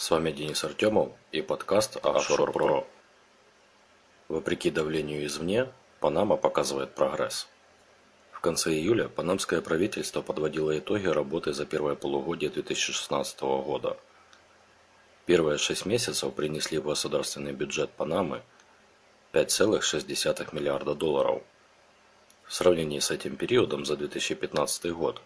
с 0.00 0.10
вами 0.10 0.32
Денис 0.32 0.64
Артемов 0.64 1.12
и 1.30 1.42
подкаст 1.42 1.96
Offshore 1.96 2.50
Pro. 2.54 2.86
Вопреки 4.28 4.70
давлению 4.70 5.26
извне, 5.26 5.70
Панама 6.00 6.38
показывает 6.38 6.94
прогресс. 6.94 7.46
В 8.32 8.40
конце 8.40 8.70
июля 8.70 9.08
панамское 9.08 9.60
правительство 9.60 10.22
подводило 10.22 10.78
итоги 10.78 11.06
работы 11.06 11.52
за 11.52 11.66
первое 11.66 11.96
полугодие 11.96 12.48
2016 12.48 13.40
года. 13.42 13.98
Первые 15.26 15.58
шесть 15.58 15.84
месяцев 15.84 16.32
принесли 16.32 16.78
в 16.78 16.86
государственный 16.86 17.52
бюджет 17.52 17.90
Панамы 17.90 18.40
5,6 19.34 20.54
миллиарда 20.54 20.94
долларов. 20.94 21.42
В 22.46 22.54
сравнении 22.54 23.00
с 23.00 23.10
этим 23.10 23.36
периодом 23.36 23.84
за 23.84 23.98
2015 23.98 24.92
год 24.92 25.20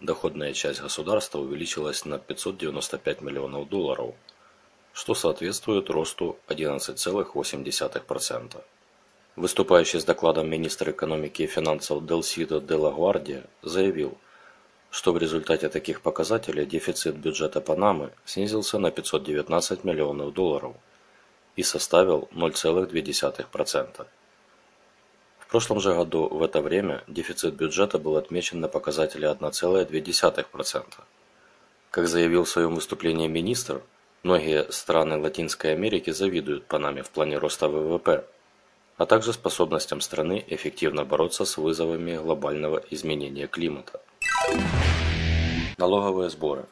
доходная 0.00 0.52
часть 0.52 0.80
государства 0.80 1.38
увеличилась 1.38 2.04
на 2.04 2.18
595 2.18 3.22
миллионов 3.22 3.68
долларов, 3.68 4.14
что 4.92 5.14
соответствует 5.14 5.90
росту 5.90 6.38
11,8%. 6.48 8.62
Выступающий 9.36 9.98
с 9.98 10.04
докладом 10.04 10.48
министр 10.48 10.90
экономики 10.90 11.42
и 11.42 11.46
финансов 11.46 12.06
Делсидо 12.06 12.60
де 12.60 12.74
ла 12.74 12.92
Гвардия 12.92 13.44
заявил, 13.62 14.16
что 14.90 15.12
в 15.12 15.18
результате 15.18 15.68
таких 15.68 16.02
показателей 16.02 16.66
дефицит 16.66 17.16
бюджета 17.16 17.60
Панамы 17.60 18.12
снизился 18.24 18.78
на 18.78 18.92
519 18.92 19.82
миллионов 19.82 20.32
долларов 20.32 20.76
и 21.56 21.64
составил 21.64 22.28
0,2%. 22.32 24.06
В 25.46 25.50
прошлом 25.50 25.78
же 25.80 25.94
году 25.94 26.26
в 26.28 26.42
это 26.42 26.62
время 26.62 27.04
дефицит 27.06 27.54
бюджета 27.54 27.98
был 27.98 28.16
отмечен 28.16 28.60
на 28.60 28.68
показателе 28.68 29.28
1,2%. 29.28 30.84
Как 31.90 32.08
заявил 32.08 32.44
в 32.44 32.48
своем 32.48 32.74
выступлении 32.74 33.28
министр, 33.28 33.82
многие 34.22 34.70
страны 34.72 35.16
Латинской 35.16 35.72
Америки 35.72 36.10
завидуют 36.10 36.66
Панаме 36.66 37.02
в 37.02 37.10
плане 37.10 37.38
роста 37.38 37.68
ВВП, 37.68 38.24
а 38.96 39.06
также 39.06 39.32
способностям 39.32 40.00
страны 40.00 40.44
эффективно 40.48 41.04
бороться 41.04 41.44
с 41.44 41.56
вызовами 41.56 42.16
глобального 42.16 42.82
изменения 42.90 43.46
климата. 43.46 44.00
Налоговые 45.76 46.30
сборы. 46.30 46.66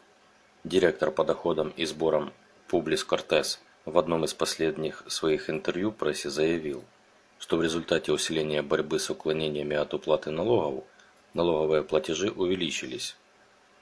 Директор 0.65 1.11
по 1.11 1.25
доходам 1.25 1.73
и 1.77 1.85
сборам 1.85 2.33
Публис 2.69 3.05
Кортес 3.05 3.61
в 3.85 3.99
одном 3.99 4.25
из 4.25 4.33
последних 4.33 5.03
своих 5.09 5.51
интервью 5.51 5.93
прессе 5.93 6.31
заявил, 6.31 6.85
что 7.43 7.57
в 7.57 7.63
результате 7.63 8.13
усиления 8.13 8.63
борьбы 8.63 9.01
с 9.01 9.11
уклонениями 9.11 9.77
от 9.77 9.93
уплаты 9.95 10.31
налогов 10.31 10.85
налоговые 11.35 11.83
платежи 11.83 12.31
увеличились. 12.31 13.17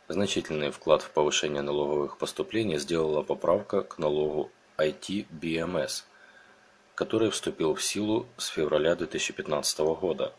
Значительный 0.08 0.70
вклад 0.70 1.02
в 1.02 1.10
повышение 1.10 1.60
налоговых 1.60 2.16
поступлений 2.16 2.78
сделала 2.78 3.22
поправка 3.22 3.82
к 3.82 3.98
налогу 3.98 4.50
IT-BMS, 4.78 6.04
который 6.94 7.28
вступил 7.28 7.74
в 7.74 7.82
силу 7.82 8.26
с 8.38 8.46
февраля 8.46 8.96
2015 8.96 9.80
года. 9.80 10.32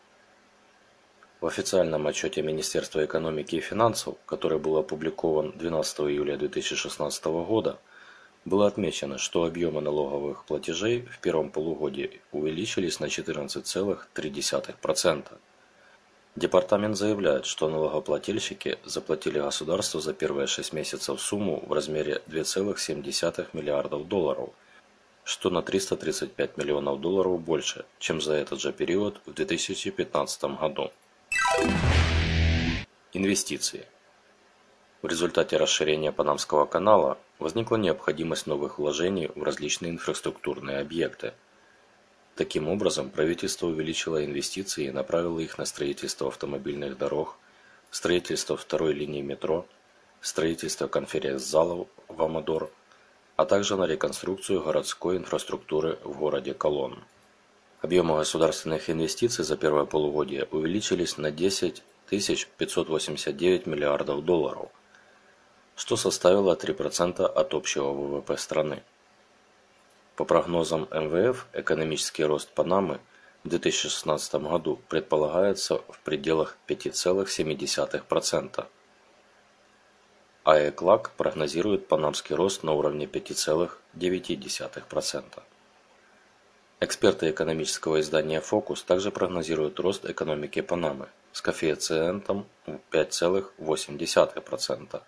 В 1.41 1.45
официальном 1.45 2.07
отчете 2.07 2.41
Министерства 2.41 3.05
экономики 3.05 3.57
и 3.57 3.61
финансов, 3.61 4.17
который 4.25 4.57
был 4.57 4.77
опубликован 4.77 5.51
12 5.51 5.99
июля 5.99 6.37
2016 6.37 7.25
года, 7.25 7.79
было 8.45 8.67
отмечено, 8.67 9.17
что 9.17 9.45
объемы 9.45 9.81
налоговых 9.81 10.45
платежей 10.45 11.01
в 11.01 11.17
первом 11.19 11.49
полугодии 11.51 12.21
увеличились 12.31 12.99
на 12.99 13.05
14,3%. 13.05 15.25
Департамент 16.35 16.97
заявляет, 16.97 17.45
что 17.45 17.69
налогоплательщики 17.69 18.77
заплатили 18.85 19.39
государству 19.39 19.99
за 19.99 20.13
первые 20.13 20.47
6 20.47 20.71
месяцев 20.71 21.21
сумму 21.21 21.61
в 21.67 21.73
размере 21.73 22.21
2,7 22.27 23.47
миллиардов 23.51 24.07
долларов, 24.07 24.51
что 25.25 25.49
на 25.49 25.61
335 25.61 26.57
миллионов 26.57 27.01
долларов 27.01 27.41
больше, 27.41 27.83
чем 27.99 28.21
за 28.21 28.35
этот 28.35 28.61
же 28.61 28.71
период 28.71 29.19
в 29.25 29.33
2015 29.33 30.43
году. 30.43 30.91
Инвестиции. 33.13 33.85
В 35.01 35.07
результате 35.07 35.57
расширения 35.57 36.11
Панамского 36.11 36.65
канала 36.65 37.17
возникла 37.39 37.77
необходимость 37.77 38.45
новых 38.45 38.77
вложений 38.77 39.31
в 39.33 39.41
различные 39.41 39.91
инфраструктурные 39.91 40.77
объекты. 40.77 41.33
Таким 42.35 42.67
образом, 42.69 43.09
правительство 43.09 43.65
увеличило 43.65 44.23
инвестиции 44.23 44.85
и 44.85 44.91
направило 44.91 45.39
их 45.39 45.57
на 45.57 45.65
строительство 45.65 46.27
автомобильных 46.27 46.99
дорог, 46.99 47.35
строительство 47.89 48.55
второй 48.55 48.93
линии 48.93 49.23
метро, 49.23 49.65
строительство 50.21 50.87
конференц-залов 50.87 51.87
в 52.07 52.21
Амадор, 52.21 52.69
а 53.37 53.45
также 53.45 53.77
на 53.77 53.85
реконструкцию 53.87 54.61
городской 54.61 55.17
инфраструктуры 55.17 55.97
в 56.03 56.15
городе 56.19 56.53
Колон. 56.53 56.99
Объемы 57.81 58.17
государственных 58.17 58.87
инвестиций 58.91 59.43
за 59.43 59.57
первое 59.57 59.85
полугодие 59.85 60.47
увеличились 60.51 61.17
на 61.17 61.31
10 61.31 61.81
589 62.07 63.65
миллиардов 63.65 64.23
долларов, 64.23 64.69
что 65.75 65.97
составило 65.97 66.55
3% 66.55 67.25
от 67.25 67.53
общего 67.53 67.91
ВВП 67.91 68.37
страны. 68.37 68.81
По 70.15 70.23
прогнозам 70.25 70.87
МВФ, 70.91 71.47
экономический 71.53 72.25
рост 72.25 72.49
Панамы 72.49 72.99
в 73.43 73.49
2016 73.49 74.35
году 74.35 74.79
предполагается 74.87 75.81
в 75.89 75.99
пределах 76.03 76.57
5,7%, 76.67 78.65
а 80.43 80.69
ЭКЛАК 80.69 81.11
прогнозирует 81.17 81.87
панамский 81.87 82.35
рост 82.35 82.63
на 82.63 82.73
уровне 82.73 83.05
5,9%. 83.05 85.43
Эксперты 86.83 87.29
экономического 87.29 87.99
издания 87.99 88.41
«Фокус» 88.41 88.81
также 88.81 89.11
прогнозируют 89.11 89.79
рост 89.79 90.09
экономики 90.09 90.61
Панамы 90.61 91.09
с 91.31 91.39
коэффициентом 91.41 92.47
5,8%. 92.91 95.01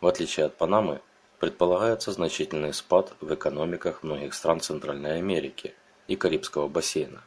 В 0.00 0.06
отличие 0.06 0.46
от 0.46 0.56
Панамы, 0.56 1.00
предполагается 1.40 2.12
значительный 2.12 2.72
спад 2.72 3.14
в 3.20 3.34
экономиках 3.34 4.02
многих 4.02 4.34
стран 4.34 4.60
Центральной 4.60 5.18
Америки 5.18 5.74
и 6.06 6.16
Карибского 6.16 6.68
бассейна. 6.68 7.22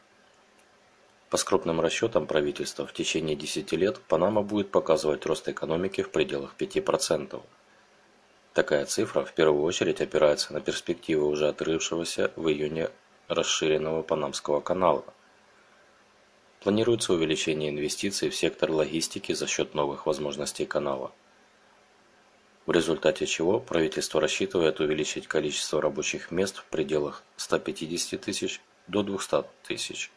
По 1.28 1.38
скромным 1.38 1.80
расчетам 1.80 2.26
правительства, 2.26 2.86
в 2.86 2.92
течение 2.92 3.36
10 3.36 3.72
лет 3.72 4.00
Панама 4.00 4.42
будет 4.42 4.70
показывать 4.70 5.24
рост 5.24 5.48
экономики 5.48 6.02
в 6.02 6.10
пределах 6.10 6.54
5%. 6.58 7.40
Такая 8.52 8.84
цифра 8.84 9.24
в 9.24 9.32
первую 9.32 9.64
очередь 9.64 10.02
опирается 10.02 10.52
на 10.52 10.60
перспективы 10.60 11.26
уже 11.26 11.48
открывшегося 11.48 12.32
в 12.36 12.48
июне 12.48 12.90
расширенного 13.28 14.02
Панамского 14.02 14.60
канала. 14.60 15.04
Планируется 16.60 17.14
увеличение 17.14 17.70
инвестиций 17.70 18.28
в 18.28 18.36
сектор 18.36 18.70
логистики 18.70 19.32
за 19.32 19.46
счет 19.46 19.74
новых 19.74 20.06
возможностей 20.06 20.66
канала. 20.66 21.12
В 22.64 22.70
результате 22.70 23.26
чего 23.26 23.58
правительство 23.58 24.20
рассчитывает 24.20 24.78
увеличить 24.78 25.26
количество 25.26 25.82
рабочих 25.82 26.30
мест 26.30 26.58
в 26.58 26.64
пределах 26.66 27.24
150 27.36 28.20
тысяч 28.20 28.60
до 28.86 29.02
200 29.02 29.44
тысяч. 29.64 30.12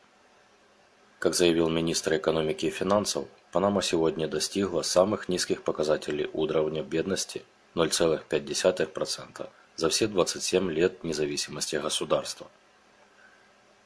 Как 1.18 1.34
заявил 1.34 1.70
министр 1.70 2.18
экономики 2.18 2.68
и 2.68 2.70
финансов, 2.70 3.26
Панама 3.52 3.82
сегодня 3.82 4.28
достигла 4.28 4.84
самых 4.84 5.28
низких 5.28 5.64
показателей 5.64 6.30
уровня 6.34 6.84
бедности 6.84 7.44
0,5% 7.74 9.50
за 9.76 9.90
все 9.90 10.08
27 10.08 10.72
лет 10.72 11.04
независимости 11.04 11.78
государства. 11.78 12.48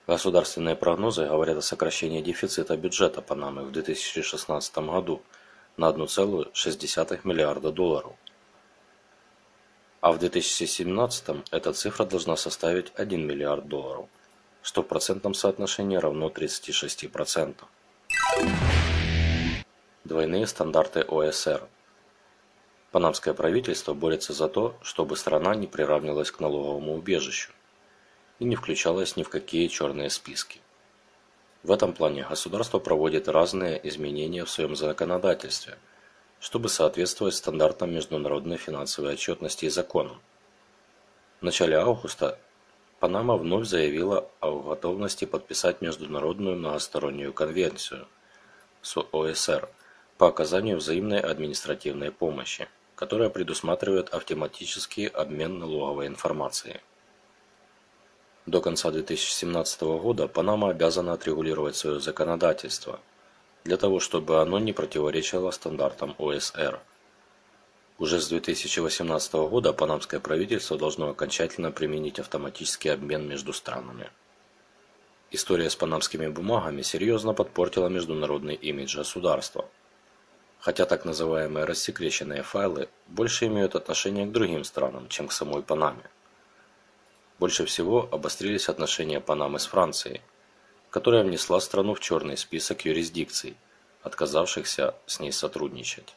Государственные 0.05 0.75
прогнозы 0.75 1.25
говорят 1.25 1.57
о 1.57 1.61
сокращении 1.61 2.21
дефицита 2.21 2.75
бюджета 2.75 3.21
Панамы 3.21 3.63
в 3.63 3.71
2016 3.71 4.77
году 4.79 5.21
на 5.77 5.89
1,6 5.89 7.19
миллиарда 7.23 7.71
долларов. 7.71 8.15
А 10.01 10.13
в 10.13 10.19
2017 10.19 11.43
эта 11.51 11.73
цифра 11.73 12.05
должна 12.05 12.37
составить 12.37 12.93
1 12.95 13.27
миллиард 13.27 13.67
долларов, 13.67 14.05
что 14.61 14.81
в 14.81 14.87
процентном 14.87 15.33
соотношении 15.33 15.97
равно 15.97 16.29
36%. 16.29 17.55
Двойные 20.05 20.47
стандарты 20.47 21.01
ОСР. 21.01 21.67
Панамское 22.91 23.33
правительство 23.33 23.93
борется 23.93 24.31
за 24.31 24.47
то, 24.47 24.75
чтобы 24.81 25.17
страна 25.17 25.53
не 25.53 25.67
приравнивалась 25.67 26.31
к 26.31 26.39
налоговому 26.39 26.95
убежищу 26.95 27.51
и 28.39 28.45
не 28.45 28.55
включалась 28.55 29.17
ни 29.17 29.23
в 29.23 29.29
какие 29.29 29.67
черные 29.67 30.09
списки. 30.09 30.61
В 31.61 31.71
этом 31.71 31.91
плане 31.93 32.25
государство 32.27 32.79
проводит 32.79 33.27
разные 33.27 33.79
изменения 33.89 34.45
в 34.45 34.49
своем 34.49 34.77
законодательстве, 34.77 35.77
чтобы 36.39 36.69
соответствовать 36.69 37.35
стандартам 37.35 37.93
международной 37.93 38.57
финансовой 38.57 39.13
отчетности 39.13 39.65
и 39.65 39.69
законам. 39.69 40.21
В 41.41 41.43
начале 41.43 41.77
августа 41.77 42.37
Панама 42.99 43.37
вновь 43.37 43.67
заявила 43.67 44.29
о 44.41 44.59
готовности 44.59 45.25
подписать 45.25 45.81
международную 45.81 46.57
многостороннюю 46.57 47.31
конвенцию 47.33 48.07
с 48.81 48.97
ОСР 48.97 49.69
по 50.17 50.27
оказанию 50.27 50.77
взаимной 50.77 51.19
административной 51.19 52.11
помощи, 52.11 52.67
которая 52.95 53.29
предусматривает 53.29 54.09
автоматический 54.09 55.07
обмен 55.07 55.59
налоговой 55.59 56.07
информацией. 56.07 56.81
До 58.45 58.59
конца 58.61 58.91
2017 58.91 59.81
года 59.81 60.27
Панама 60.27 60.71
обязана 60.71 61.13
отрегулировать 61.13 61.77
свое 61.77 62.01
законодательство, 62.01 62.99
для 63.63 63.77
того, 63.77 63.99
чтобы 63.99 64.41
оно 64.41 64.59
не 64.59 64.73
противоречило 64.73 65.51
стандартам 65.51 66.15
ОСР. 66.17 66.79
Уже 67.97 68.21
с 68.21 68.29
2018 68.29 69.33
года 69.33 69.73
панамское 69.73 70.19
правительство 70.19 70.77
должно 70.77 71.09
окончательно 71.09 71.71
применить 71.71 72.19
автоматический 72.19 72.89
обмен 72.89 73.27
между 73.27 73.51
странами. 73.51 74.09
История 75.31 75.69
с 75.69 75.75
панамскими 75.75 76.27
бумагами 76.27 76.81
серьезно 76.81 77.33
подпортила 77.33 77.87
международный 77.87 78.55
имидж 78.55 78.97
государства. 78.97 79.65
Хотя 80.59 80.85
так 80.85 81.05
называемые 81.05 81.65
рассекреченные 81.65 82.41
файлы 82.41 82.89
больше 83.07 83.45
имеют 83.47 83.75
отношение 83.75 84.25
к 84.25 84.31
другим 84.31 84.63
странам, 84.63 85.07
чем 85.09 85.27
к 85.27 85.31
самой 85.31 85.61
Панаме. 85.61 86.09
Больше 87.37 87.65
всего 87.65 88.09
обострились 88.11 88.69
отношения 88.69 89.19
Панамы 89.21 89.59
с 89.59 89.67
Францией, 89.67 90.21
которая 90.89 91.23
внесла 91.23 91.59
страну 91.59 91.93
в 91.93 91.99
черный 91.99 92.37
список 92.37 92.85
юрисдикций, 92.85 93.55
отказавшихся 94.01 94.95
с 95.05 95.19
ней 95.19 95.31
сотрудничать. 95.31 96.15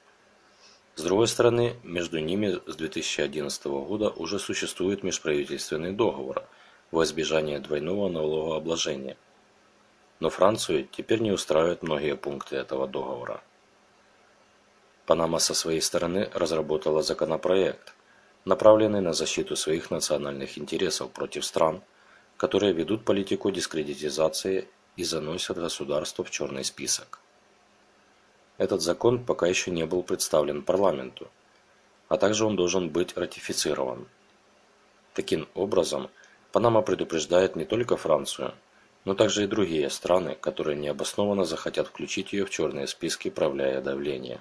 С 0.94 1.02
другой 1.02 1.28
стороны, 1.28 1.76
между 1.82 2.18
ними 2.18 2.60
с 2.66 2.76
2011 2.76 3.64
года 3.66 4.10
уже 4.10 4.38
существует 4.38 5.02
межправительственный 5.02 5.92
договор– 5.92 6.44
во 6.92 7.04
избежание 7.04 7.58
двойного 7.58 8.08
налогообложения. 8.08 9.16
Но 10.20 10.30
Францию 10.30 10.86
теперь 10.92 11.20
не 11.20 11.32
устраивают 11.32 11.82
многие 11.82 12.14
пункты 12.14 12.56
этого 12.56 12.86
договора. 12.86 13.42
Панама 15.06 15.40
со 15.40 15.54
своей 15.54 15.80
стороны 15.80 16.30
разработала 16.32 17.02
законопроект, 17.02 17.94
направленный 18.44 19.00
на 19.00 19.14
защиту 19.14 19.56
своих 19.56 19.90
национальных 19.90 20.58
интересов 20.58 21.10
против 21.10 21.44
стран, 21.44 21.82
которые 22.42 22.72
ведут 22.72 23.04
политику 23.04 23.52
дискредитизации 23.52 24.66
и 24.96 25.04
заносят 25.04 25.58
государство 25.58 26.24
в 26.24 26.30
черный 26.32 26.64
список. 26.64 27.20
Этот 28.58 28.82
закон 28.82 29.24
пока 29.24 29.46
еще 29.46 29.70
не 29.70 29.86
был 29.86 30.02
представлен 30.02 30.62
парламенту, 30.62 31.28
а 32.08 32.16
также 32.16 32.44
он 32.44 32.56
должен 32.56 32.88
быть 32.88 33.16
ратифицирован. 33.16 34.08
Таким 35.14 35.46
образом, 35.54 36.10
Панама 36.50 36.82
предупреждает 36.82 37.54
не 37.54 37.64
только 37.64 37.96
Францию, 37.96 38.54
но 39.04 39.14
также 39.14 39.44
и 39.44 39.46
другие 39.46 39.88
страны, 39.88 40.34
которые 40.34 40.76
необоснованно 40.76 41.44
захотят 41.44 41.86
включить 41.86 42.32
ее 42.32 42.44
в 42.44 42.50
черные 42.50 42.88
списки, 42.88 43.30
правляя 43.30 43.80
давление. 43.80 44.40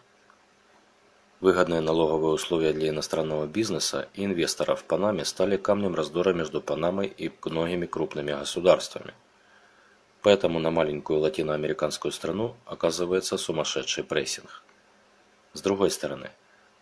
Выгодные 1.42 1.82
налоговые 1.82 2.34
условия 2.34 2.72
для 2.72 2.90
иностранного 2.90 3.48
бизнеса 3.48 4.08
и 4.14 4.24
инвесторов 4.24 4.82
в 4.82 4.84
Панаме 4.86 5.26
стали 5.26 5.58
камнем 5.58 5.96
раздора 5.96 6.34
между 6.34 6.62
Панамой 6.62 7.08
и 7.08 7.32
многими 7.44 7.88
крупными 7.88 8.32
государствами. 8.32 9.14
Поэтому 10.22 10.60
на 10.60 10.72
маленькую 10.72 11.20
латиноамериканскую 11.20 12.12
страну 12.12 12.56
оказывается 12.66 13.38
сумасшедший 13.38 14.04
прессинг. 14.04 14.64
С 15.54 15.62
другой 15.62 15.92
стороны, 15.92 16.30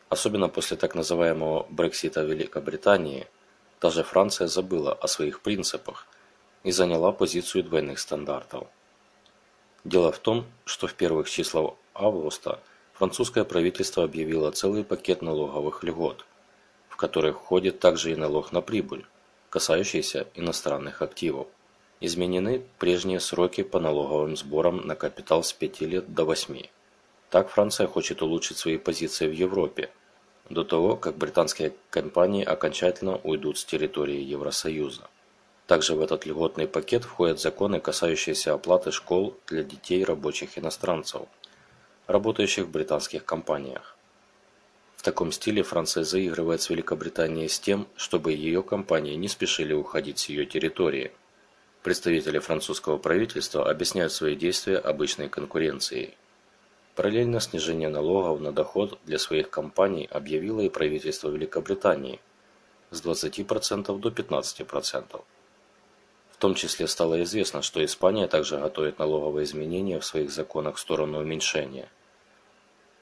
особенно 0.09 0.49
после 0.49 0.77
так 0.77 0.93
называемого 0.93 1.65
Брексита 1.69 2.21
Великобритании– 2.21 3.27
даже 3.81 4.03
Франция 4.03 4.47
забыла 4.47 4.93
о 4.93 5.07
своих 5.07 5.41
принципах 5.41 6.05
и 6.63 6.71
заняла 6.71 7.11
позицию 7.11 7.63
двойных 7.63 7.99
стандартов. 7.99 8.67
Дело 9.85 10.11
в 10.11 10.19
том, 10.19 10.45
что 10.65 10.87
в 10.87 10.93
первых 10.93 11.29
числах 11.29 11.75
августа 11.93 12.59
французское 12.99 13.45
правительство 13.45 14.03
объявило 14.03 14.51
целый 14.51 14.83
пакет 14.83 15.21
налоговых 15.21 15.85
льгот, 15.85 16.25
в 16.89 16.97
которых 16.97 17.37
входит 17.37 17.79
также 17.79 18.11
и 18.11 18.15
налог 18.15 18.51
на 18.51 18.59
прибыль, 18.59 19.05
касающийся 19.49 20.27
иностранных 20.35 21.01
активов. 21.01 21.47
Изменены 22.01 22.61
прежние 22.77 23.21
сроки 23.21 23.63
по 23.63 23.79
налоговым 23.79 24.35
сборам 24.35 24.85
на 24.85 24.95
капитал 24.95 25.43
с 25.43 25.53
5 25.53 25.81
лет 25.81 26.13
до 26.13 26.25
8. 26.25 26.63
Так 27.29 27.49
Франция 27.49 27.87
хочет 27.87 28.21
улучшить 28.21 28.57
свои 28.57 28.77
позиции 28.77 29.29
в 29.29 29.33
Европе 29.33 29.89
до 30.49 30.65
того, 30.65 30.97
как 30.97 31.15
британские 31.15 31.73
компании 31.89 32.43
окончательно 32.43 33.15
уйдут 33.23 33.59
с 33.59 33.65
территории 33.65 34.19
Евросоюза. 34.19 35.07
Также 35.67 35.95
в 35.95 36.01
этот 36.01 36.25
льготный 36.25 36.67
пакет 36.67 37.05
входят 37.05 37.39
законы, 37.39 37.79
касающиеся 37.79 38.53
оплаты 38.55 38.91
школ 38.91 39.37
для 39.47 39.63
детей 39.63 40.03
рабочих 40.03 40.57
иностранцев, 40.57 41.21
работающих 42.09 42.65
в 42.65 42.71
британских 42.71 43.23
компаниях. 43.23 43.95
В 44.95 45.03
таком 45.03 45.31
стиле 45.31 45.61
Франция 45.61 46.03
заигрывает 46.03 46.59
с 46.59 46.71
Великобританией 46.71 47.47
с 47.47 47.59
тем, 47.59 47.87
чтобы 47.95 48.33
ее 48.33 48.63
компании 48.63 49.13
не 49.13 49.27
спешили 49.27 49.73
уходить 49.73 50.17
с 50.17 50.27
ее 50.27 50.47
территории. 50.47 51.11
Представители 51.83 52.39
французского 52.39 52.97
правительства 52.97 53.69
объясняют 53.69 54.11
свои 54.11 54.35
действия 54.35 54.77
обычной 54.77 55.29
конкуренцией. 55.29 56.17
Параллельно 56.95 57.39
снижение 57.39 57.89
налогов 57.89 58.41
на 58.41 58.51
доход 58.51 58.97
для 59.05 59.19
своих 59.19 59.51
компаний 59.51 60.09
объявило 60.11 60.61
и 60.61 60.69
правительство 60.69 61.29
Великобритании 61.29 62.19
с 62.89 63.03
20% 63.03 63.99
до 63.99 64.09
15%. 64.09 65.21
В 66.31 66.37
том 66.41 66.55
числе 66.55 66.87
стало 66.87 67.21
известно, 67.21 67.61
что 67.61 67.85
Испания 67.85 68.27
также 68.27 68.57
готовит 68.57 68.97
налоговые 68.97 69.43
изменения 69.43 69.99
в 69.99 70.05
своих 70.05 70.31
законах 70.31 70.77
в 70.77 70.79
сторону 70.79 71.19
уменьшения. 71.19 71.87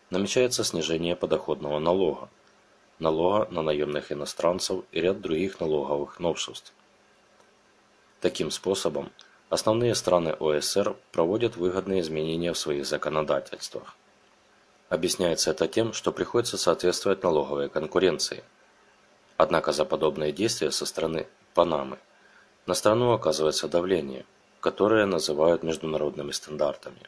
Намечается 0.09 0.63
снижение 0.63 1.15
подоходного 1.15 1.79
налога, 1.79 2.29
налога 2.99 3.47
на 3.51 3.61
наемных 3.61 4.11
иностранцев 4.11 4.83
и 4.91 5.01
ряд 5.01 5.21
других 5.21 5.59
налоговых 5.59 6.19
новшеств. 6.19 6.73
Таким 8.21 8.51
способом, 8.51 9.11
Основные 9.49 9.95
страны 9.95 10.35
ОСР 10.37 10.97
проводят 11.13 11.55
выгодные 11.55 12.01
изменения 12.01 12.51
в 12.51 12.57
своих 12.57 12.85
законодательствах. 12.85 13.95
Объясняется 14.89 15.51
это 15.51 15.69
тем, 15.69 15.93
что 15.93 16.11
приходится 16.11 16.57
соответствовать 16.57 17.23
налоговой 17.23 17.69
конкуренции. 17.69 18.43
Однако 19.37 19.71
за 19.71 19.85
подобные 19.85 20.33
действия 20.33 20.71
со 20.71 20.85
стороны 20.85 21.27
Панамы 21.53 21.97
на 22.65 22.73
страну 22.73 23.13
оказывается 23.13 23.69
давление, 23.69 24.25
которое 24.59 25.05
называют 25.05 25.63
международными 25.63 26.31
стандартами. 26.31 26.99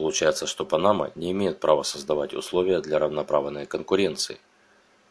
Получается, 0.00 0.46
что 0.46 0.64
Панама 0.64 1.12
не 1.14 1.30
имеет 1.32 1.60
права 1.60 1.82
создавать 1.82 2.32
условия 2.32 2.80
для 2.80 2.98
равноправной 2.98 3.66
конкуренции. 3.66 4.38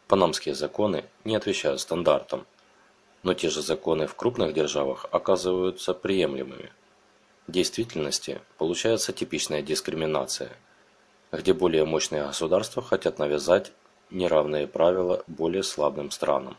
Панамские 0.08 0.56
законы 0.56 1.04
не 1.24 1.36
отвечают 1.36 1.80
стандартам, 1.80 2.44
но 3.22 3.32
те 3.32 3.50
же 3.50 3.62
законы 3.62 4.08
в 4.08 4.16
крупных 4.16 4.52
державах 4.52 5.06
оказываются 5.12 5.94
приемлемыми. 5.94 6.72
В 7.46 7.52
действительности 7.52 8.40
получается 8.58 9.12
типичная 9.12 9.62
дискриминация, 9.62 10.50
где 11.30 11.52
более 11.52 11.84
мощные 11.84 12.24
государства 12.24 12.82
хотят 12.82 13.20
навязать 13.20 13.70
неравные 14.10 14.66
правила 14.66 15.22
более 15.28 15.62
слабым 15.62 16.10
странам. 16.10 16.56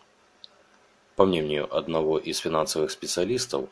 По 1.17 1.25
мнению 1.25 1.67
одного 1.75 2.17
из 2.17 2.37
финансовых 2.37 2.91
специалистов, 2.91 3.67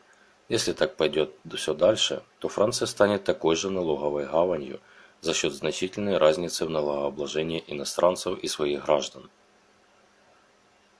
если 0.50 0.72
так 0.72 0.96
пойдет 0.96 1.32
все 1.54 1.74
дальше, 1.74 2.24
то 2.40 2.48
Франция 2.48 2.86
станет 2.86 3.22
такой 3.22 3.54
же 3.54 3.70
налоговой 3.70 4.26
гаванью 4.26 4.80
за 5.20 5.32
счет 5.32 5.52
значительной 5.54 6.18
разницы 6.18 6.66
в 6.66 6.70
налогообложении 6.70 7.62
иностранцев 7.68 8.36
и 8.40 8.48
своих 8.48 8.84
граждан. 8.84 9.30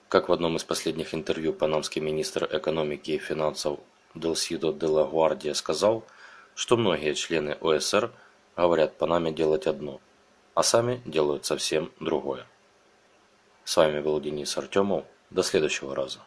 Как 0.07 0.29
в 0.29 0.31
одном 0.31 0.55
из 0.55 0.63
последних 0.63 1.13
интервью 1.13 1.51
панамский 1.51 2.01
министр 2.01 2.47
экономики 2.49 3.11
и 3.11 3.17
финансов 3.17 3.79
Делсидо 4.15 4.71
де 4.71 4.85
ла 4.85 5.03
Гвардия 5.03 5.53
сказал, 5.53 6.05
что 6.55 6.77
многие 6.77 7.13
члены 7.13 7.57
ОСР 7.59 8.09
говорят 8.55 8.97
Панаме 8.97 9.33
делать 9.33 9.67
одно, 9.67 9.99
а 10.53 10.63
сами 10.63 11.01
делают 11.03 11.43
совсем 11.43 11.91
другое. 11.99 12.45
С 13.65 13.75
вами 13.75 13.99
был 13.99 14.21
Денис 14.21 14.57
Артемов. 14.57 15.03
До 15.29 15.43
следующего 15.43 15.93
раза. 15.93 16.19